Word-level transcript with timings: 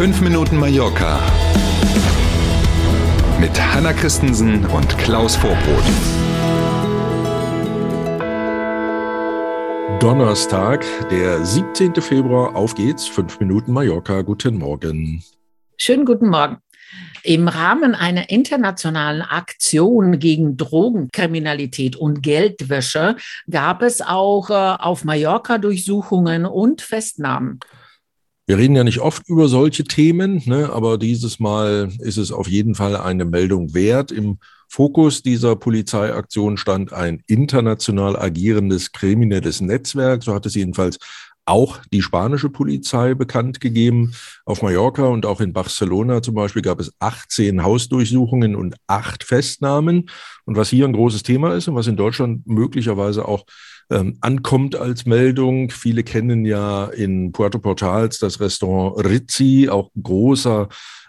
5 0.00 0.22
Minuten 0.22 0.56
Mallorca 0.56 1.20
mit 3.38 3.50
Hanna 3.60 3.92
Christensen 3.92 4.64
und 4.64 4.96
Klaus 4.96 5.36
Vorbrot. 5.36 5.84
Donnerstag, 10.00 10.86
der 11.10 11.44
17. 11.44 11.96
Februar. 11.96 12.56
Auf 12.56 12.74
geht's. 12.74 13.08
5 13.08 13.40
Minuten 13.40 13.74
Mallorca. 13.74 14.22
Guten 14.22 14.56
Morgen. 14.56 15.22
Schönen 15.76 16.06
guten 16.06 16.30
Morgen. 16.30 16.56
Im 17.22 17.46
Rahmen 17.46 17.94
einer 17.94 18.30
internationalen 18.30 19.20
Aktion 19.20 20.18
gegen 20.18 20.56
Drogenkriminalität 20.56 21.94
und 21.94 22.22
Geldwäsche 22.22 23.16
gab 23.50 23.82
es 23.82 24.00
auch 24.00 24.48
äh, 24.48 24.54
auf 24.54 25.04
Mallorca 25.04 25.58
Durchsuchungen 25.58 26.46
und 26.46 26.80
Festnahmen. 26.80 27.60
Wir 28.50 28.58
reden 28.58 28.74
ja 28.74 28.82
nicht 28.82 28.98
oft 28.98 29.28
über 29.28 29.46
solche 29.46 29.84
Themen, 29.84 30.42
ne, 30.44 30.72
aber 30.72 30.98
dieses 30.98 31.38
Mal 31.38 31.92
ist 32.00 32.16
es 32.16 32.32
auf 32.32 32.48
jeden 32.48 32.74
Fall 32.74 32.96
eine 32.96 33.24
Meldung 33.24 33.74
wert. 33.74 34.10
Im 34.10 34.38
Fokus 34.66 35.22
dieser 35.22 35.54
Polizeiaktion 35.54 36.56
stand 36.56 36.92
ein 36.92 37.22
international 37.28 38.16
agierendes 38.18 38.90
kriminelles 38.90 39.60
Netzwerk, 39.60 40.24
so 40.24 40.34
hat 40.34 40.46
es 40.46 40.56
jedenfalls 40.56 40.98
auch 41.50 41.80
die 41.92 42.00
spanische 42.00 42.48
Polizei 42.48 43.14
bekannt 43.14 43.60
gegeben. 43.60 44.12
Auf 44.44 44.62
Mallorca 44.62 45.06
und 45.06 45.26
auch 45.26 45.40
in 45.40 45.52
Barcelona 45.52 46.22
zum 46.22 46.34
Beispiel 46.34 46.62
gab 46.62 46.78
es 46.78 46.92
18 47.00 47.64
Hausdurchsuchungen 47.64 48.54
und 48.54 48.76
acht 48.86 49.24
Festnahmen. 49.24 50.08
Und 50.44 50.56
was 50.56 50.70
hier 50.70 50.86
ein 50.86 50.92
großes 50.92 51.24
Thema 51.24 51.54
ist 51.54 51.66
und 51.66 51.74
was 51.74 51.88
in 51.88 51.96
Deutschland 51.96 52.46
möglicherweise 52.46 53.26
auch 53.26 53.44
ähm, 53.90 54.16
ankommt 54.20 54.76
als 54.76 55.06
Meldung. 55.06 55.70
Viele 55.70 56.04
kennen 56.04 56.44
ja 56.46 56.86
in 56.86 57.32
Puerto 57.32 57.58
Portals 57.58 58.20
das 58.20 58.38
Restaurant 58.38 59.04
Rizzi, 59.04 59.68
auch 59.68 59.90
großer 60.00 60.68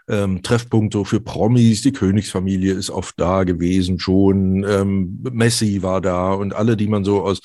ähm, 0.09 0.41
Treffpunkt 0.41 0.93
so 0.93 1.03
für 1.03 1.21
Promis. 1.21 1.83
Die 1.83 1.93
Königsfamilie 1.93 2.73
ist 2.73 2.89
oft 2.89 3.19
da 3.19 3.43
gewesen 3.43 3.99
schon. 3.99 4.65
Ähm, 4.67 5.19
Messi 5.31 5.83
war 5.83 6.01
da 6.01 6.33
und 6.33 6.55
alle, 6.55 6.75
die 6.75 6.87
man 6.87 7.03
so 7.03 7.21
aus 7.21 7.41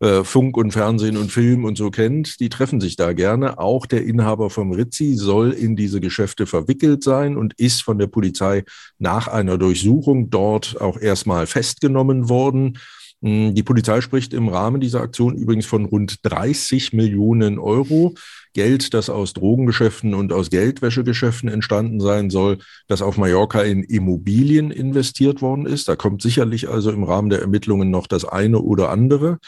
äh, 0.00 0.24
Funk 0.24 0.56
und 0.56 0.72
Fernsehen 0.72 1.16
und 1.16 1.30
Film 1.30 1.64
und 1.64 1.76
so 1.76 1.90
kennt, 1.90 2.40
die 2.40 2.48
treffen 2.48 2.80
sich 2.80 2.96
da 2.96 3.12
gerne. 3.12 3.58
Auch 3.58 3.86
der 3.86 4.04
Inhaber 4.04 4.50
vom 4.50 4.72
Rizzi 4.72 5.14
soll 5.14 5.52
in 5.52 5.76
diese 5.76 6.00
Geschäfte 6.00 6.46
verwickelt 6.46 7.04
sein 7.04 7.36
und 7.36 7.54
ist 7.58 7.82
von 7.82 7.98
der 7.98 8.06
Polizei 8.06 8.64
nach 8.98 9.28
einer 9.28 9.58
Durchsuchung 9.58 10.30
dort 10.30 10.80
auch 10.80 10.98
erstmal 10.98 11.46
festgenommen 11.46 12.28
worden. 12.28 12.78
Hm, 13.22 13.54
die 13.54 13.62
Polizei 13.62 14.00
spricht 14.00 14.32
im 14.32 14.48
Rahmen 14.48 14.80
dieser 14.80 15.02
Aktion 15.02 15.36
übrigens 15.36 15.66
von 15.66 15.84
rund 15.84 16.18
30 16.22 16.94
Millionen 16.94 17.58
Euro. 17.58 18.14
Geld, 18.52 18.94
das 18.94 19.10
aus 19.10 19.32
Drogengeschäften 19.34 20.14
und 20.14 20.32
aus 20.32 20.50
Geldwäschegeschäften 20.50 21.48
entstanden 21.48 22.00
sein 22.00 22.30
soll, 22.30 22.58
das 22.88 23.00
auf 23.00 23.16
Mallorca 23.16 23.62
in 23.62 23.84
Immobilien 23.84 24.72
investiert 24.72 25.40
worden 25.40 25.66
ist. 25.66 25.88
Da 25.88 25.94
kommt 25.94 26.22
sicherlich 26.22 26.68
also 26.68 26.90
im 26.90 27.04
Rahmen 27.04 27.30
der 27.30 27.42
Ermittlungen 27.42 27.90
noch 27.90 28.06
das 28.08 28.24
eine 28.24 28.58
oder 28.60 28.90
andere. 28.90 29.38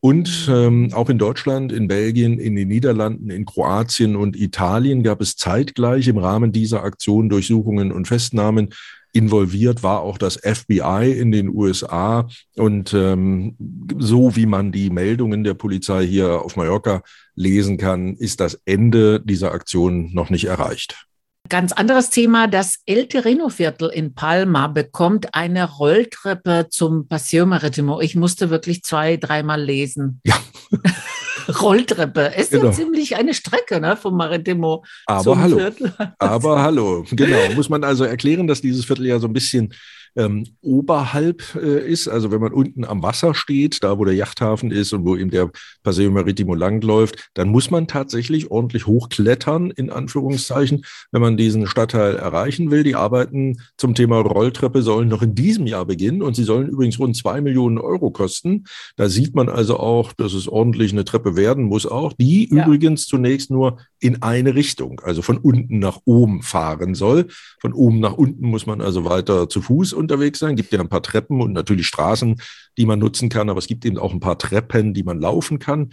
Und 0.00 0.48
ähm, 0.48 0.90
auch 0.92 1.08
in 1.08 1.18
Deutschland, 1.18 1.72
in 1.72 1.88
Belgien, 1.88 2.38
in 2.38 2.54
den 2.54 2.68
Niederlanden, 2.68 3.30
in 3.30 3.44
Kroatien 3.44 4.14
und 4.14 4.36
Italien 4.36 5.02
gab 5.02 5.20
es 5.20 5.36
zeitgleich 5.36 6.06
im 6.06 6.18
Rahmen 6.18 6.52
dieser 6.52 6.84
Aktion 6.84 7.28
Durchsuchungen 7.28 7.90
und 7.90 8.06
Festnahmen. 8.06 8.70
Involviert 9.12 9.82
war 9.82 10.02
auch 10.02 10.18
das 10.18 10.36
FBI 10.36 11.12
in 11.18 11.32
den 11.32 11.48
USA. 11.48 12.28
Und 12.54 12.94
ähm, 12.94 13.56
so 13.98 14.36
wie 14.36 14.46
man 14.46 14.70
die 14.70 14.90
Meldungen 14.90 15.42
der 15.42 15.54
Polizei 15.54 16.06
hier 16.06 16.42
auf 16.42 16.54
Mallorca 16.54 17.02
lesen 17.34 17.76
kann, 17.76 18.14
ist 18.14 18.38
das 18.38 18.60
Ende 18.66 19.20
dieser 19.20 19.52
Aktion 19.52 20.12
noch 20.12 20.30
nicht 20.30 20.44
erreicht. 20.44 21.07
Ganz 21.48 21.72
anderes 21.72 22.10
Thema. 22.10 22.46
Das 22.46 22.80
El 22.86 23.06
Terreno-Viertel 23.06 23.90
in 23.90 24.14
Palma 24.14 24.66
bekommt 24.66 25.34
eine 25.34 25.64
Rolltreppe 25.68 26.66
zum 26.70 27.08
Paseo 27.08 27.46
Maritimo. 27.46 28.00
Ich 28.00 28.14
musste 28.16 28.50
wirklich 28.50 28.82
zwei, 28.82 29.16
dreimal 29.16 29.62
lesen. 29.62 30.20
Ja. 30.24 30.36
Rolltreppe. 31.60 32.32
Ist 32.36 32.50
genau. 32.50 32.66
ja 32.66 32.72
ziemlich 32.72 33.16
eine 33.16 33.32
Strecke 33.32 33.80
ne, 33.80 33.96
vom 33.96 34.16
Maritimo. 34.16 34.84
Aber 35.06 35.38
hallo. 35.38 35.56
Viertel. 35.56 35.94
Aber 36.18 36.62
hallo. 36.62 37.04
Genau. 37.10 37.54
Muss 37.54 37.68
man 37.68 37.84
also 37.84 38.04
erklären, 38.04 38.46
dass 38.46 38.60
dieses 38.60 38.84
Viertel 38.84 39.06
ja 39.06 39.18
so 39.18 39.26
ein 39.26 39.32
bisschen 39.32 39.72
ähm, 40.16 40.44
oberhalb 40.62 41.54
äh, 41.54 41.86
ist. 41.88 42.08
Also 42.08 42.30
wenn 42.30 42.40
man 42.40 42.52
unten 42.52 42.84
am 42.84 43.02
Wasser 43.02 43.34
steht, 43.34 43.82
da 43.82 43.98
wo 43.98 44.04
der 44.04 44.14
Yachthafen 44.14 44.70
ist 44.70 44.92
und 44.92 45.04
wo 45.04 45.16
eben 45.16 45.30
der 45.30 45.50
Paseo 45.82 46.10
Maritimo 46.10 46.54
langläuft, 46.54 47.30
dann 47.34 47.48
muss 47.48 47.70
man 47.70 47.86
tatsächlich 47.86 48.50
ordentlich 48.50 48.86
hochklettern, 48.86 49.70
in 49.70 49.90
Anführungszeichen, 49.90 50.84
wenn 51.12 51.22
man 51.22 51.36
diesen 51.36 51.66
Stadtteil 51.66 52.16
erreichen 52.16 52.70
will. 52.70 52.82
Die 52.82 52.94
Arbeiten 52.94 53.60
zum 53.76 53.94
Thema 53.94 54.18
Rolltreppe 54.18 54.82
sollen 54.82 55.08
noch 55.08 55.22
in 55.22 55.34
diesem 55.34 55.66
Jahr 55.66 55.84
beginnen 55.84 56.22
und 56.22 56.34
sie 56.34 56.44
sollen 56.44 56.68
übrigens 56.68 56.98
rund 56.98 57.16
zwei 57.16 57.40
Millionen 57.40 57.78
Euro 57.78 58.10
kosten. 58.10 58.64
Da 58.96 59.08
sieht 59.08 59.34
man 59.34 59.48
also 59.48 59.78
auch, 59.78 60.12
dass 60.12 60.32
es 60.32 60.48
ordentlich 60.48 60.92
eine 60.92 61.04
Treppe 61.04 61.36
werden 61.36 61.64
muss 61.64 61.86
auch, 61.86 62.12
die 62.12 62.48
ja. 62.52 62.64
übrigens 62.64 63.06
zunächst 63.06 63.50
nur 63.50 63.78
in 64.00 64.22
eine 64.22 64.54
Richtung, 64.54 65.00
also 65.00 65.22
von 65.22 65.38
unten 65.38 65.78
nach 65.78 66.00
oben 66.04 66.42
fahren 66.42 66.94
soll. 66.94 67.26
Von 67.60 67.72
oben 67.72 68.00
nach 68.00 68.14
unten 68.14 68.46
muss 68.46 68.66
man 68.66 68.80
also 68.80 69.04
weiter 69.04 69.48
zu 69.48 69.60
Fuß 69.60 69.92
unterwegs 69.92 70.38
sein. 70.38 70.50
Es 70.50 70.56
Gibt 70.56 70.72
ja 70.72 70.80
ein 70.80 70.88
paar 70.88 71.02
Treppen 71.02 71.40
und 71.40 71.52
natürlich 71.52 71.86
Straßen, 71.86 72.40
die 72.76 72.86
man 72.86 72.98
nutzen 72.98 73.28
kann, 73.28 73.50
aber 73.50 73.58
es 73.58 73.66
gibt 73.66 73.84
eben 73.84 73.98
auch 73.98 74.12
ein 74.12 74.20
paar 74.20 74.38
Treppen, 74.38 74.94
die 74.94 75.02
man 75.02 75.20
laufen 75.20 75.58
kann. 75.58 75.90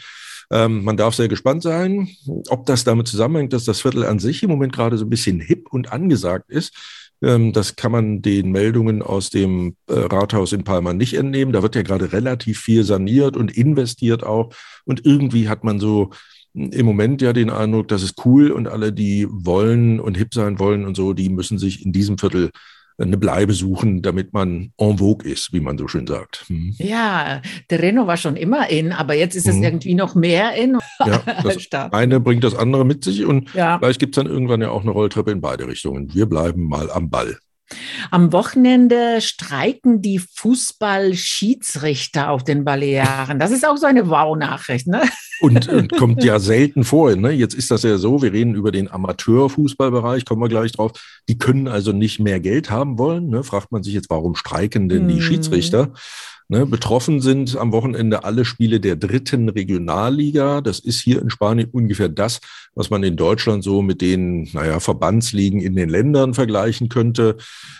Ähm, 0.51 0.83
man 0.83 0.97
darf 0.97 1.15
sehr 1.15 1.27
gespannt 1.27 1.63
sein, 1.63 2.09
ob 2.49 2.65
das 2.67 2.83
damit 2.83 3.07
zusammenhängt, 3.07 3.53
dass 3.53 3.65
das 3.65 3.81
Viertel 3.81 4.05
an 4.05 4.19
sich 4.19 4.43
im 4.43 4.49
Moment 4.49 4.73
gerade 4.73 4.97
so 4.97 5.05
ein 5.05 5.09
bisschen 5.09 5.39
hip 5.39 5.67
und 5.71 5.91
angesagt 5.91 6.49
ist. 6.51 6.73
Ähm, 7.21 7.53
das 7.53 7.75
kann 7.75 7.91
man 7.91 8.21
den 8.21 8.51
Meldungen 8.51 9.01
aus 9.01 9.29
dem 9.29 9.75
äh, 9.87 9.93
Rathaus 9.93 10.53
in 10.53 10.63
Palma 10.63 10.93
nicht 10.93 11.15
entnehmen. 11.15 11.53
Da 11.53 11.63
wird 11.63 11.75
ja 11.75 11.81
gerade 11.81 12.11
relativ 12.11 12.59
viel 12.59 12.83
saniert 12.83 13.35
und 13.37 13.57
investiert 13.57 14.23
auch. 14.23 14.53
Und 14.85 15.05
irgendwie 15.05 15.49
hat 15.49 15.63
man 15.63 15.79
so 15.79 16.11
im 16.55 16.85
Moment 16.85 17.21
ja 17.21 17.33
den 17.33 17.49
Eindruck, 17.49 17.89
das 17.89 18.01
ist 18.01 18.25
cool 18.25 18.51
und 18.51 18.67
alle, 18.67 18.93
die 18.93 19.27
wollen 19.29 19.99
und 19.99 20.15
hip 20.15 20.33
sein 20.33 20.57
wollen 20.57 20.85
und 20.85 20.95
so, 20.95 21.13
die 21.13 21.29
müssen 21.29 21.57
sich 21.57 21.85
in 21.85 21.91
diesem 21.91 22.17
Viertel 22.17 22.51
eine 22.97 23.17
Bleibe 23.17 23.53
suchen, 23.53 24.01
damit 24.01 24.31
man 24.31 24.71
en 24.77 24.97
vogue 24.97 25.29
ist, 25.29 25.51
wie 25.51 25.59
man 25.59 25.77
so 25.77 25.87
schön 25.87 26.07
sagt. 26.07 26.45
Hm. 26.47 26.73
Ja, 26.77 27.41
der 27.69 27.81
Renault 27.81 28.07
war 28.07 28.15
schon 28.15 28.37
immer 28.37 28.69
in, 28.69 28.93
aber 28.93 29.15
jetzt 29.15 29.35
ist 29.35 29.47
es 29.47 29.55
hm. 29.55 29.63
irgendwie 29.63 29.95
noch 29.95 30.15
mehr 30.15 30.55
in. 30.55 30.77
Ja, 31.05 31.17
das 31.43 31.67
eine 31.91 32.21
bringt 32.21 32.45
das 32.45 32.55
andere 32.55 32.85
mit 32.85 33.03
sich 33.03 33.25
und 33.25 33.53
ja. 33.53 33.77
vielleicht 33.79 33.99
gibt 33.99 34.15
es 34.15 34.23
dann 34.23 34.31
irgendwann 34.31 34.61
ja 34.61 34.69
auch 34.69 34.81
eine 34.81 34.91
Rolltreppe 34.91 35.31
in 35.31 35.41
beide 35.41 35.67
Richtungen. 35.67 36.13
Wir 36.13 36.25
bleiben 36.25 36.67
mal 36.69 36.89
am 36.89 37.09
Ball. 37.09 37.37
Am 38.11 38.31
Wochenende 38.31 39.21
streiken 39.21 40.01
die 40.01 40.19
Fußballschiedsrichter 40.19 42.29
auf 42.29 42.43
den 42.43 42.63
Balearen. 42.63 43.39
Das 43.39 43.51
ist 43.51 43.65
auch 43.65 43.77
so 43.77 43.85
eine 43.85 44.09
Wow-Nachricht, 44.09 44.87
ne? 44.87 45.01
Und, 45.41 45.67
und, 45.67 45.91
kommt 45.97 46.23
ja 46.23 46.39
selten 46.39 46.83
vor. 46.83 47.15
Ne? 47.15 47.31
Jetzt 47.31 47.55
ist 47.55 47.71
das 47.71 47.83
ja 47.83 47.97
so, 47.97 48.21
wir 48.21 48.31
reden 48.31 48.55
über 48.55 48.71
den 48.71 48.89
Amateurfußballbereich, 48.89 50.25
kommen 50.25 50.41
wir 50.41 50.49
gleich 50.49 50.71
drauf. 50.71 50.91
Die 51.27 51.37
können 51.37 51.67
also 51.67 51.91
nicht 51.91 52.19
mehr 52.19 52.39
Geld 52.39 52.71
haben 52.71 52.97
wollen. 52.97 53.29
Ne? 53.29 53.43
Fragt 53.43 53.71
man 53.71 53.83
sich 53.83 53.93
jetzt, 53.93 54.09
warum 54.09 54.35
streiken 54.35 54.87
denn 54.87 55.07
die 55.07 55.15
hm. 55.15 55.21
Schiedsrichter? 55.21 55.91
Ne, 56.47 56.67
betroffen 56.67 57.21
sind 57.21 57.57
am 57.57 57.71
Wochenende 57.71 58.23
alle 58.23 58.45
Spiele 58.45 58.79
der 58.79 58.95
dritten 58.95 59.49
Regionalliga. 59.49 60.61
Das 60.61 60.77
ist 60.77 61.01
hier 61.01 61.19
in 61.19 61.31
Spanien 61.31 61.69
ungefähr 61.71 62.07
das, 62.07 62.39
was 62.75 62.91
man 62.91 63.01
in 63.01 63.15
Deutschland 63.15 63.63
so 63.63 63.81
mit 63.81 63.99
den 63.99 64.47
naja, 64.53 64.79
Verbandsligen 64.79 65.59
in 65.59 65.75
den 65.75 65.89
Ländern 65.89 66.35
vergleichen 66.35 66.87
könnte. 66.87 67.37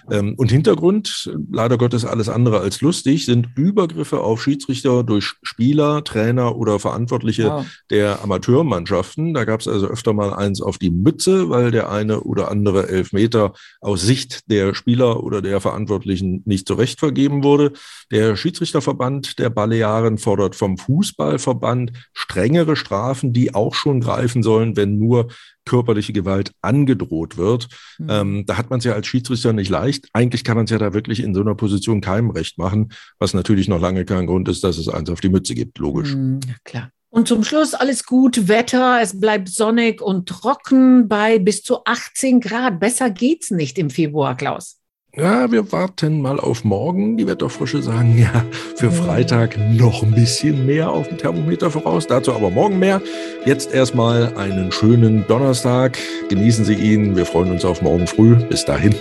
Ähm, 0.10 0.34
und 0.38 0.52
Hintergrund, 0.52 1.32
leider 1.52 1.78
Gottes 1.78 2.06
alles 2.06 2.28
andere 2.28 2.60
als 2.60 2.82
lustig, 2.82 3.26
sind 3.26 3.50
Übergriffe 3.56 4.22
auf 4.22 4.42
Schiedsrichter 4.42 5.04
durch 5.04 5.34
Spieler, 5.44 6.04
Trainer 6.04 6.56
oder 6.56 6.80
Verantwortliche 6.80 7.44
ja. 7.44 7.66
der 7.92 8.24
Amateurmannschaften. 8.24 9.36
Da 9.36 9.46
gab 9.46 9.60
es 9.60 9.68
also 9.68 9.86
öfter 9.86 10.14
mal 10.14 10.34
eins 10.34 10.60
auf 10.60 10.80
die 10.80 10.90
Mütze, 10.90 11.52
weil 11.52 11.70
der 11.70 11.92
eine 11.92 12.22
oder 12.22 12.50
andere 12.50 12.90
Elfmeter 12.90 13.54
aus 13.80 14.02
Sicht 14.02 14.50
der 14.50 14.74
Spieler 14.74 15.24
oder 15.24 15.44
der 15.44 15.62
Verantwortlichen 15.62 16.42
nicht 16.46 16.68
zurecht 16.68 17.00
vergeben 17.00 17.44
wurde. 17.44 17.72
Der 18.10 18.36
Schiedsrichterverband 18.56 19.38
der 19.38 19.50
Balearen 19.50 20.18
fordert 20.18 20.56
vom 20.56 20.78
Fußballverband 20.78 21.92
strengere 22.14 22.78
Strafen, 22.78 23.34
die 23.34 23.54
auch 23.54 23.76
schon 23.76 24.00
greifen 24.00 24.44
sollen, 24.44 24.78
wenn 24.78 24.98
nur 24.98 25.28
körperliche 25.66 26.14
Gewalt 26.14 26.52
angedroht 26.62 27.36
wird. 27.36 27.68
Mhm. 27.98 28.08
Ähm, 28.10 28.44
da 28.46 28.58
hat 28.58 28.70
man 28.70 28.80
es 28.80 28.86
ja 28.86 28.94
als 28.94 29.08
Schiedsrichter 29.08 29.52
nicht 29.52 29.70
leicht. 29.70 30.08
Eigentlich 30.14 30.46
kann 30.46 30.56
man 30.56 30.66
es 30.66 30.72
ja 30.72 30.78
da 30.78 30.94
wirklich 30.94 31.22
in 31.22 31.34
so 31.34 31.42
einer 31.42 31.56
Position 31.56 32.00
keinem 32.00 32.30
recht 32.30 32.58
machen, 32.58 32.94
was 33.20 33.34
natürlich 33.34 33.68
noch 33.68 33.82
lange 33.82 34.06
kein 34.06 34.26
Grund 34.26 34.48
ist, 34.48 34.64
dass 34.64 34.78
es 34.78 34.88
eins 34.88 35.10
auf 35.10 35.20
die 35.20 35.30
Mütze 35.30 35.54
gibt, 35.54 35.78
logisch. 35.80 36.16
Mhm, 36.16 36.40
klar. 36.64 36.92
Und 37.10 37.28
zum 37.28 37.44
Schluss 37.44 37.74
alles 37.74 38.06
gut, 38.06 38.48
Wetter, 38.48 39.00
es 39.02 39.20
bleibt 39.20 39.50
sonnig 39.50 40.02
und 40.02 40.30
trocken 40.30 41.10
bei 41.10 41.40
bis 41.40 41.62
zu 41.62 41.84
18 41.84 42.40
Grad. 42.40 42.80
Besser 42.80 43.10
geht's 43.10 43.52
nicht 43.52 43.78
im 43.78 43.90
Februar, 43.90 44.38
Klaus. 44.38 44.80
Ja, 45.18 45.50
wir 45.50 45.72
warten 45.72 46.22
mal 46.22 46.42
auf 46.42 46.66
morgen. 46.66 47.16
Die 47.16 47.26
Wetterfrösche 47.26 47.82
sagen 47.82 48.18
ja 48.18 48.44
für 48.76 48.92
Freitag 48.92 49.58
noch 49.58 50.04
ein 50.04 50.12
bisschen 50.12 50.66
mehr 50.66 50.92
auf 50.92 51.08
dem 51.08 51.18
Thermometer 51.18 51.72
voraus. 51.72 52.06
Dazu 52.06 52.34
aber 52.34 52.50
morgen 52.50 52.80
mehr. 52.80 53.02
Jetzt 53.46 53.74
erstmal 53.74 54.38
einen 54.38 54.74
schönen 54.74 55.26
Donnerstag. 55.28 55.98
Genießen 56.28 56.66
Sie 56.66 56.74
ihn. 56.74 57.16
Wir 57.16 57.26
freuen 57.26 57.52
uns 57.52 57.64
auf 57.64 57.82
morgen 57.82 58.08
früh. 58.08 58.36
Bis 58.36 58.66
dahin. 58.66 58.94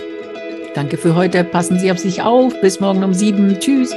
Danke 0.73 0.95
für 0.95 1.15
heute. 1.15 1.43
Passen 1.43 1.79
Sie 1.79 1.91
auf 1.91 1.99
sich 1.99 2.21
auf. 2.21 2.53
Bis 2.61 2.79
morgen 2.79 3.03
um 3.03 3.13
sieben. 3.13 3.59
Tschüss. 3.59 3.93